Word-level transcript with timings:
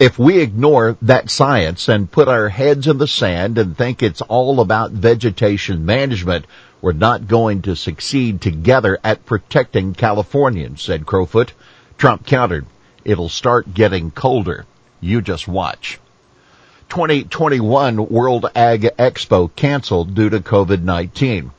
If 0.00 0.18
we 0.18 0.38
ignore 0.38 0.96
that 1.02 1.30
science 1.30 1.88
and 1.88 2.10
put 2.10 2.26
our 2.26 2.48
heads 2.48 2.88
in 2.88 2.98
the 2.98 3.06
sand 3.06 3.58
and 3.58 3.76
think 3.76 4.02
it's 4.02 4.20
all 4.22 4.60
about 4.60 4.90
vegetation 4.90 5.86
management, 5.86 6.46
we're 6.80 6.92
not 6.92 7.28
going 7.28 7.62
to 7.62 7.76
succeed 7.76 8.40
together 8.40 8.98
at 9.04 9.26
protecting 9.26 9.94
Californians, 9.94 10.82
said 10.82 11.06
Crowfoot. 11.06 11.52
Trump 11.98 12.26
countered, 12.26 12.66
it'll 13.04 13.28
start 13.28 13.74
getting 13.74 14.10
colder. 14.10 14.66
You 15.04 15.20
just 15.20 15.48
watch. 15.48 15.98
2021 16.88 18.06
World 18.06 18.46
Ag 18.54 18.82
Expo 18.96 19.50
canceled 19.56 20.14
due 20.14 20.30
to 20.30 20.38
COVID-19. 20.38 21.50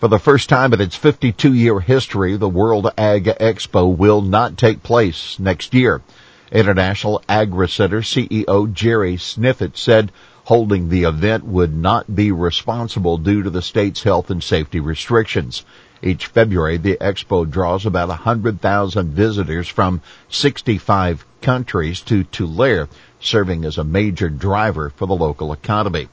For 0.00 0.08
the 0.08 0.18
first 0.18 0.48
time 0.48 0.72
in 0.72 0.80
its 0.80 0.96
52 0.96 1.54
year 1.54 1.78
history, 1.78 2.36
the 2.36 2.48
World 2.48 2.92
Ag 2.98 3.26
Expo 3.26 3.96
will 3.96 4.22
not 4.22 4.58
take 4.58 4.82
place 4.82 5.38
next 5.38 5.72
year. 5.72 6.02
International 6.50 7.22
Agri 7.28 7.68
Center 7.68 8.00
CEO 8.00 8.72
Jerry 8.72 9.14
Sinift 9.14 9.76
said 9.76 10.10
holding 10.44 10.88
the 10.88 11.04
event 11.04 11.44
would 11.44 11.74
not 11.74 12.14
be 12.14 12.32
responsible 12.32 13.18
due 13.18 13.42
to 13.42 13.50
the 13.50 13.62
state's 13.62 14.02
health 14.02 14.30
and 14.30 14.42
safety 14.42 14.80
restrictions. 14.80 15.64
Each 16.02 16.26
February, 16.26 16.78
the 16.78 16.96
expo 17.00 17.48
draws 17.48 17.84
about 17.84 18.08
100,000 18.08 19.10
visitors 19.10 19.68
from 19.68 20.00
65 20.28 21.26
countries 21.42 22.00
to 22.02 22.24
Tulare, 22.24 22.88
serving 23.20 23.64
as 23.64 23.76
a 23.76 23.84
major 23.84 24.30
driver 24.30 24.90
for 24.96 25.06
the 25.06 25.14
local 25.14 25.52
economy. 25.52 26.08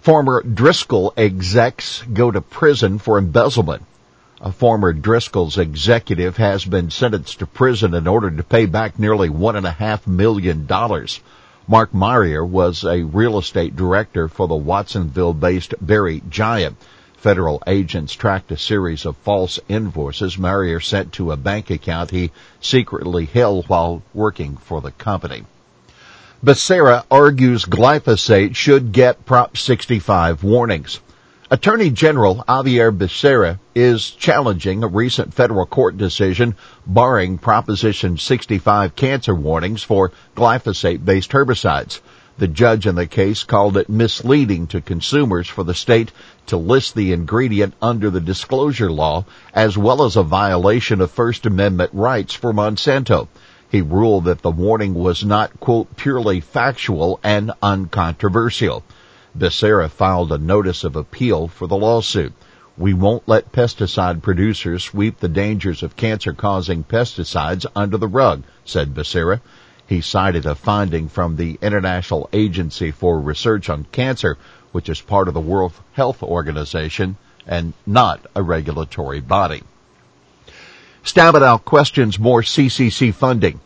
Former 0.00 0.42
Driscoll 0.42 1.12
execs 1.16 2.02
go 2.12 2.30
to 2.30 2.40
prison 2.40 2.98
for 2.98 3.18
embezzlement. 3.18 3.82
A 4.40 4.52
former 4.52 4.92
Driscoll's 4.92 5.56
executive 5.56 6.36
has 6.36 6.64
been 6.64 6.90
sentenced 6.90 7.38
to 7.38 7.46
prison 7.46 7.94
in 7.94 8.06
order 8.06 8.30
to 8.30 8.42
pay 8.42 8.66
back 8.66 8.98
nearly 8.98 9.30
one 9.30 9.56
and 9.56 9.66
a 9.66 9.70
half 9.70 10.06
million 10.06 10.66
dollars. 10.66 11.20
Mark 11.66 11.94
Marrier 11.94 12.44
was 12.44 12.84
a 12.84 13.04
real 13.04 13.38
estate 13.38 13.74
director 13.74 14.28
for 14.28 14.46
the 14.46 14.54
Watsonville-based 14.54 15.72
Berry 15.80 16.22
Giant. 16.28 16.76
Federal 17.16 17.62
agents 17.66 18.12
tracked 18.12 18.52
a 18.52 18.56
series 18.58 19.06
of 19.06 19.16
false 19.16 19.58
invoices 19.66 20.36
Marrier 20.36 20.78
sent 20.78 21.14
to 21.14 21.32
a 21.32 21.38
bank 21.38 21.70
account 21.70 22.10
he 22.10 22.30
secretly 22.60 23.24
held 23.24 23.66
while 23.66 24.02
working 24.12 24.58
for 24.58 24.82
the 24.82 24.90
company. 24.90 25.46
Becerra 26.44 27.04
argues 27.10 27.64
glyphosate 27.64 28.54
should 28.54 28.92
get 28.92 29.24
Prop 29.24 29.56
65 29.56 30.44
warnings. 30.44 31.00
Attorney 31.50 31.90
General 31.90 32.42
Xavier 32.48 32.90
Becerra 32.90 33.58
is 33.74 34.10
challenging 34.10 34.82
a 34.82 34.86
recent 34.86 35.34
federal 35.34 35.66
court 35.66 35.98
decision 35.98 36.56
barring 36.86 37.36
Proposition 37.36 38.16
65 38.16 38.96
cancer 38.96 39.34
warnings 39.34 39.82
for 39.82 40.10
glyphosate-based 40.34 41.30
herbicides. 41.32 42.00
The 42.38 42.48
judge 42.48 42.86
in 42.86 42.94
the 42.94 43.06
case 43.06 43.44
called 43.44 43.76
it 43.76 43.90
misleading 43.90 44.68
to 44.68 44.80
consumers 44.80 45.46
for 45.46 45.64
the 45.64 45.74
state 45.74 46.12
to 46.46 46.56
list 46.56 46.94
the 46.94 47.12
ingredient 47.12 47.74
under 47.82 48.08
the 48.08 48.22
disclosure 48.22 48.90
law 48.90 49.26
as 49.52 49.76
well 49.76 50.02
as 50.04 50.16
a 50.16 50.22
violation 50.22 51.02
of 51.02 51.10
First 51.10 51.44
Amendment 51.44 51.90
rights 51.92 52.32
for 52.32 52.54
Monsanto. 52.54 53.28
He 53.68 53.82
ruled 53.82 54.24
that 54.24 54.40
the 54.40 54.50
warning 54.50 54.94
was 54.94 55.22
not, 55.22 55.60
quote, 55.60 55.94
purely 55.94 56.40
factual 56.40 57.20
and 57.22 57.52
uncontroversial. 57.62 58.82
Becerra 59.36 59.90
filed 59.90 60.30
a 60.30 60.38
notice 60.38 60.84
of 60.84 60.94
appeal 60.94 61.48
for 61.48 61.66
the 61.66 61.76
lawsuit. 61.76 62.32
We 62.76 62.94
won't 62.94 63.28
let 63.28 63.50
pesticide 63.50 64.22
producers 64.22 64.84
sweep 64.84 65.18
the 65.18 65.28
dangers 65.28 65.82
of 65.82 65.96
cancer 65.96 66.32
causing 66.32 66.84
pesticides 66.84 67.66
under 67.74 67.96
the 67.96 68.06
rug, 68.06 68.44
said 68.64 68.94
Becerra. 68.94 69.40
He 69.86 70.00
cited 70.00 70.46
a 70.46 70.54
finding 70.54 71.08
from 71.08 71.36
the 71.36 71.58
International 71.60 72.28
Agency 72.32 72.90
for 72.90 73.20
Research 73.20 73.68
on 73.68 73.86
Cancer, 73.92 74.38
which 74.72 74.88
is 74.88 75.00
part 75.00 75.28
of 75.28 75.34
the 75.34 75.40
World 75.40 75.72
Health 75.92 76.22
Organization 76.22 77.16
and 77.46 77.74
not 77.86 78.24
a 78.34 78.42
regulatory 78.42 79.20
body. 79.20 79.62
Stabenow 81.04 81.62
questions 81.64 82.18
more 82.18 82.42
CCC 82.42 83.12
funding. 83.12 83.60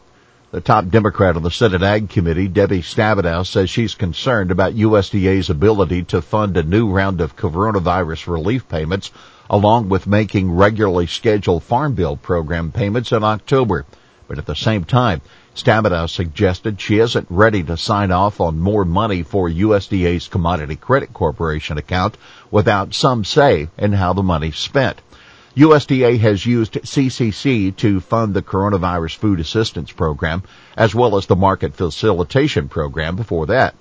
The 0.51 0.63
top 0.63 0.89
Democrat 0.89 1.37
on 1.37 1.43
the 1.43 1.51
Senate 1.51 1.83
Ag 1.83 2.09
Committee, 2.09 2.49
Debbie 2.49 2.81
Stabenow, 2.81 3.47
says 3.47 3.69
she's 3.69 3.95
concerned 3.95 4.51
about 4.51 4.73
USDA's 4.73 5.51
ability 5.51 6.05
to 6.05 6.23
fund 6.23 6.57
a 6.57 6.63
new 6.63 6.89
round 6.89 7.21
of 7.21 7.37
coronavirus 7.37 8.29
relief 8.29 8.67
payments, 8.67 9.11
along 9.51 9.91
with 9.91 10.07
making 10.07 10.51
regularly 10.51 11.07
scheduled 11.07 11.65
Farm 11.65 11.93
Bill 11.93 12.17
program 12.17 12.73
payments 12.73 13.13
in 13.13 13.25
October. 13.25 13.85
But 14.27 14.39
at 14.39 14.47
the 14.47 14.55
same 14.55 14.85
time, 14.85 15.21
Stabenow 15.55 16.09
suggested 16.09 16.81
she 16.81 16.99
isn't 16.99 17.27
ready 17.29 17.63
to 17.65 17.77
sign 17.77 18.11
off 18.11 18.41
on 18.41 18.59
more 18.59 18.87
money 18.87 19.25
for 19.25 19.51
USDA's 19.51 20.29
Commodity 20.29 20.77
Credit 20.77 21.13
Corporation 21.13 21.77
account 21.77 22.17
without 22.51 22.95
some 22.95 23.23
say 23.23 23.69
in 23.77 23.93
how 23.93 24.15
the 24.15 24.23
money's 24.23 24.57
spent. 24.57 25.03
USDA 25.59 26.21
has 26.21 26.47
used 26.47 26.75
CCC 26.75 27.75
to 27.79 27.99
fund 27.99 28.33
the 28.33 28.43
Coronavirus 28.43 29.17
Food 29.17 29.41
Assistance 29.41 29.91
Program 29.91 30.45
as 30.77 30.95
well 30.95 31.17
as 31.17 31.27
the 31.27 31.35
Market 31.35 31.75
Facilitation 31.75 32.69
Program 32.69 33.17
before 33.17 33.47
that. 33.47 33.75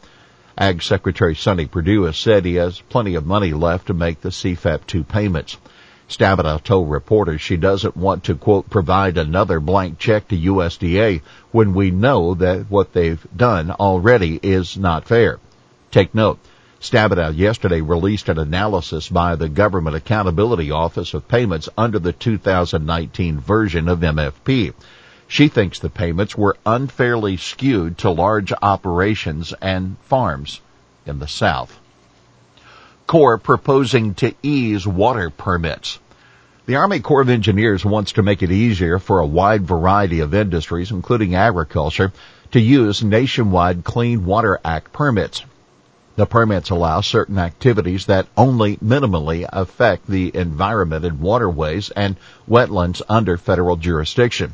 Ag 0.57 0.81
Secretary 0.81 1.35
Sonny 1.35 1.67
Perdue 1.67 2.05
has 2.05 2.17
said 2.17 2.45
he 2.45 2.55
has 2.55 2.81
plenty 2.89 3.13
of 3.13 3.27
money 3.27 3.53
left 3.53 3.85
to 3.87 3.93
make 3.93 4.21
the 4.21 4.29
CFAP 4.29 4.87
2 4.87 5.03
payments. 5.03 5.57
Stabenow 6.09 6.63
told 6.63 6.89
reporters 6.89 7.41
she 7.41 7.57
doesn't 7.57 7.95
want 7.95 8.23
to, 8.23 8.33
quote, 8.33 8.71
provide 8.71 9.19
another 9.19 9.59
blank 9.59 9.99
check 9.99 10.29
to 10.29 10.35
USDA 10.35 11.21
when 11.51 11.75
we 11.75 11.91
know 11.91 12.33
that 12.33 12.71
what 12.71 12.93
they've 12.93 13.23
done 13.35 13.69
already 13.69 14.39
is 14.41 14.77
not 14.77 15.05
fair. 15.05 15.37
Take 15.91 16.15
note. 16.15 16.39
Stabenow 16.79 17.35
yesterday 17.35 17.81
released 17.81 18.29
an 18.29 18.37
analysis 18.37 19.09
by 19.09 19.35
the 19.35 19.49
Government 19.49 19.95
Accountability 19.95 20.69
Office 20.69 21.15
of 21.15 21.27
payments 21.27 21.67
under 21.75 21.97
the 21.97 22.13
2019 22.13 23.39
version 23.39 23.87
of 23.87 24.01
MFP. 24.01 24.73
She 25.27 25.47
thinks 25.47 25.79
the 25.79 25.89
payments 25.89 26.37
were 26.37 26.55
unfairly 26.67 27.37
skewed 27.37 27.97
to 27.99 28.11
large 28.11 28.53
operations 28.61 29.53
and 29.59 29.97
farms 30.03 30.61
in 31.07 31.17
the 31.17 31.27
South. 31.27 31.79
Corps 33.07 33.39
proposing 33.39 34.13
to 34.15 34.35
ease 34.43 34.85
water 34.85 35.31
permits. 35.31 35.97
The 36.67 36.75
Army 36.75 36.99
Corps 36.99 37.21
of 37.21 37.29
Engineers 37.29 37.83
wants 37.83 38.11
to 38.13 38.23
make 38.23 38.43
it 38.43 38.51
easier 38.51 38.99
for 38.99 39.17
a 39.17 39.25
wide 39.25 39.65
variety 39.65 40.19
of 40.19 40.35
industries, 40.35 40.91
including 40.91 41.33
agriculture, 41.33 42.11
to 42.51 42.59
use 42.59 43.03
nationwide 43.03 43.83
Clean 43.83 44.23
Water 44.23 44.59
Act 44.63 44.93
permits. 44.93 45.43
The 46.17 46.25
permits 46.25 46.71
allow 46.71 47.01
certain 47.01 47.37
activities 47.37 48.07
that 48.07 48.25
only 48.35 48.77
minimally 48.77 49.47
affect 49.53 50.07
the 50.07 50.35
environment 50.35 51.05
and 51.05 51.19
waterways 51.19 51.91
and 51.91 52.15
wetlands 52.49 53.03
under 53.07 53.37
federal 53.37 53.75
jurisdiction. 53.75 54.53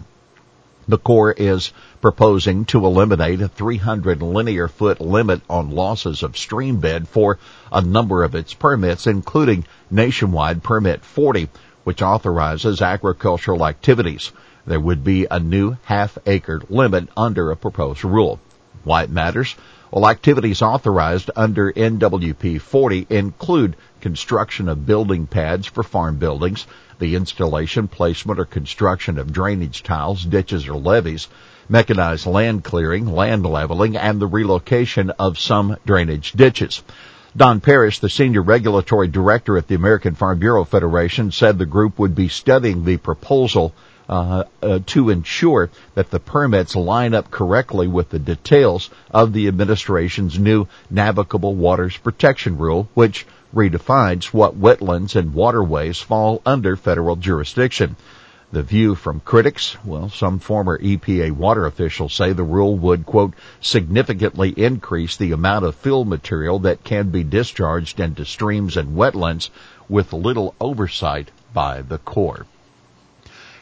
The 0.90 0.98
Corps 0.98 1.32
is 1.32 1.72
proposing 2.02 2.66
to 2.66 2.86
eliminate 2.86 3.40
a 3.40 3.48
300 3.48 4.22
linear 4.22 4.68
foot 4.68 5.00
limit 5.00 5.40
on 5.50 5.72
losses 5.72 6.22
of 6.22 6.38
stream 6.38 6.82
bed 6.82 7.08
for 7.08 7.40
a 7.72 7.80
number 7.80 8.26
of 8.26 8.36
its 8.36 8.54
permits, 8.54 9.08
including 9.08 9.64
nationwide 9.90 10.64
permit 10.64 11.06
40, 11.06 11.48
which 11.86 12.02
authorizes 12.02 12.82
agricultural 12.82 13.66
activities. 13.66 14.34
There 14.66 14.82
would 14.82 15.06
be 15.06 15.28
a 15.32 15.40
new 15.40 15.78
half 15.86 16.18
acre 16.26 16.62
limit 16.68 17.08
under 17.16 17.52
a 17.52 17.56
proposed 17.56 18.04
rule. 18.04 18.42
Why 18.84 19.04
it 19.04 19.10
matters? 19.10 19.56
Well, 19.94 20.10
activities 20.10 20.64
authorized 20.64 21.30
under 21.36 21.72
NWP 21.72 22.60
40 22.62 23.06
include 23.12 23.76
construction 24.02 24.68
of 24.68 24.88
building 24.88 25.28
pads 25.28 25.68
for 25.68 25.84
farm 25.84 26.16
buildings, 26.16 26.66
the 26.98 27.16
installation, 27.16 27.88
placement, 27.88 28.40
or 28.40 28.46
construction 28.46 29.20
of 29.20 29.32
drainage 29.32 29.84
tiles, 29.84 30.26
ditches, 30.26 30.68
or 30.68 30.78
levees, 30.78 31.28
mechanized 31.70 32.26
land 32.26 32.64
clearing, 32.64 33.06
land 33.06 33.46
leveling, 33.46 33.96
and 33.96 34.20
the 34.20 34.26
relocation 34.26 35.12
of 35.12 35.38
some 35.38 35.78
drainage 35.86 36.32
ditches. 36.32 36.82
Don 37.38 37.62
Parrish, 37.62 38.00
the 38.00 38.10
senior 38.10 38.42
regulatory 38.42 39.10
director 39.10 39.60
at 39.60 39.68
the 39.68 39.76
American 39.76 40.16
Farm 40.16 40.40
Bureau 40.40 40.64
Federation, 40.64 41.30
said 41.30 41.60
the 41.60 41.68
group 41.68 42.00
would 42.00 42.16
be 42.16 42.30
studying 42.30 42.84
the 42.84 42.98
proposal 42.98 43.76
uh, 44.14 44.44
uh, 44.62 44.80
to 44.86 45.10
ensure 45.10 45.72
that 45.96 46.12
the 46.12 46.20
permits 46.20 46.76
line 46.76 47.16
up 47.16 47.32
correctly 47.32 47.88
with 47.88 48.12
the 48.12 48.20
details 48.20 48.92
of 49.10 49.34
the 49.34 49.48
administration's 49.48 50.38
new 50.38 50.68
navigable 50.92 51.56
waters 51.56 51.98
protection 51.98 52.60
rule, 52.60 52.88
which 52.94 53.26
redefines 53.56 54.26
what 54.26 54.56
wetlands 54.56 55.16
and 55.16 55.34
waterways 55.34 56.00
fall 56.00 56.44
under 56.46 56.76
federal 56.76 57.16
jurisdiction. 57.16 57.96
The 58.52 58.62
view 58.62 58.94
from 58.94 59.20
critics, 59.20 59.76
well, 59.84 60.10
some 60.10 60.38
former 60.38 60.78
EPA 60.78 61.32
water 61.32 61.66
officials 61.66 62.14
say 62.14 62.34
the 62.34 62.44
rule 62.44 62.78
would, 62.78 63.08
quote, 63.08 63.34
significantly 63.62 64.50
increase 64.56 65.18
the 65.18 65.32
amount 65.32 65.66
of 65.66 65.74
fill 65.74 66.06
material 66.06 66.60
that 66.60 66.84
can 66.84 67.10
be 67.10 67.24
discharged 67.24 68.00
into 68.00 68.26
streams 68.26 68.78
and 68.78 68.96
wetlands 68.96 69.50
with 69.90 70.14
little 70.14 70.54
oversight 70.62 71.32
by 71.52 71.82
the 71.82 71.98
Corps. 71.98 72.46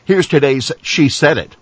Here's 0.03 0.25
today's 0.25 0.71
She 0.81 1.09
Said 1.09 1.37
It. 1.37 1.55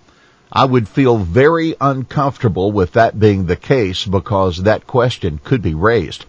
I 0.49 0.63
would 0.63 0.87
feel 0.87 1.17
very 1.17 1.75
uncomfortable 1.81 2.71
with 2.71 2.93
that 2.93 3.19
being 3.19 3.45
the 3.45 3.57
case 3.57 4.05
because 4.05 4.63
that 4.63 4.87
question 4.87 5.41
could 5.43 5.61
be 5.61 5.73
raised. 5.73 6.25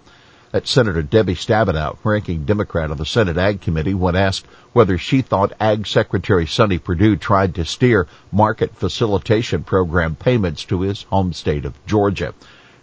That 0.50 0.66
Senator 0.66 1.02
Debbie 1.02 1.36
Stabenow, 1.36 1.98
ranking 2.02 2.44
Democrat 2.44 2.90
on 2.90 2.96
the 2.96 3.06
Senate 3.06 3.38
Ag 3.38 3.60
Committee, 3.60 3.94
when 3.94 4.16
asked 4.16 4.46
whether 4.72 4.98
she 4.98 5.22
thought 5.22 5.52
Ag 5.60 5.86
Secretary 5.86 6.48
Sonny 6.48 6.78
Perdue 6.78 7.14
tried 7.14 7.54
to 7.54 7.64
steer 7.64 8.08
market 8.32 8.74
facilitation 8.74 9.62
program 9.62 10.16
payments 10.16 10.64
to 10.64 10.80
his 10.80 11.04
home 11.04 11.32
state 11.32 11.64
of 11.64 11.78
Georgia. 11.86 12.34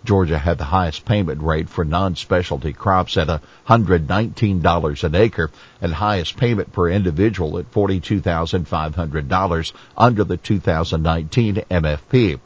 Georgia 0.07 0.39
had 0.39 0.57
the 0.57 0.63
highest 0.63 1.03
payment 1.03 1.41
rate 1.41 1.67
for 1.67 1.83
non-specialty 1.83 2.71
crops 2.71 3.17
at 3.17 3.41
$119 3.67 5.03
an 5.03 5.15
acre 5.15 5.51
and 5.81 5.93
highest 5.93 6.37
payment 6.37 6.71
per 6.71 6.89
individual 6.89 7.57
at 7.57 7.69
$42,500 7.73 9.73
under 9.97 10.23
the 10.23 10.37
2019 10.37 11.55
MFP. 11.55 12.39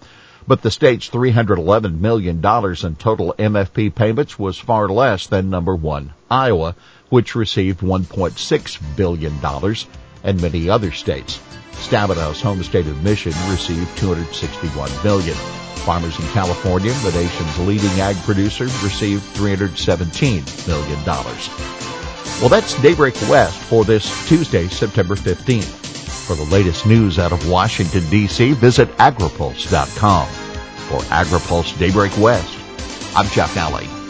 But 0.48 0.64
the 0.64 0.72
state's 0.72 1.12
$311 1.12 2.00
million 2.00 2.38
in 2.38 2.96
total 2.96 3.36
MFP 3.38 3.94
payments 3.94 4.40
was 4.40 4.58
far 4.58 4.90
less 4.90 5.28
than 5.28 5.52
number 5.52 5.76
one, 5.76 6.14
Iowa, 6.32 6.76
which 7.10 7.36
received 7.36 7.82
$1.6 7.82 8.98
billion, 8.98 9.36
and 10.24 10.42
many 10.42 10.68
other 10.68 10.92
states. 10.92 11.40
Stabenow's 11.82 12.42
home 12.42 12.62
state 12.64 12.88
of 12.88 13.04
Michigan 13.04 13.40
received 13.50 13.98
261 13.98 14.90
million. 15.04 15.36
Farmers 15.84 16.18
in 16.20 16.26
California, 16.28 16.94
the 17.04 17.12
nation's 17.12 17.60
leading 17.60 18.00
ag 18.00 18.16
producer, 18.18 18.66
received 18.84 19.24
$317 19.36 20.68
million. 20.68 21.04
Well, 22.40 22.50
that's 22.50 22.80
Daybreak 22.82 23.16
West 23.30 23.58
for 23.58 23.84
this 23.84 24.28
Tuesday, 24.28 24.68
September 24.68 25.16
15th. 25.16 25.80
For 26.28 26.36
the 26.36 26.46
latest 26.46 26.86
news 26.86 27.20
out 27.20 27.32
of 27.32 27.50
Washington, 27.50 28.08
D.C., 28.10 28.54
visit 28.54 28.90
agripulse.com. 28.98 30.28
For 30.28 31.00
AgriPulse 31.10 31.78
Daybreak 31.78 32.18
West, 32.18 32.58
I'm 33.16 33.28
Jeff 33.28 33.54
Nalley. 33.56 34.01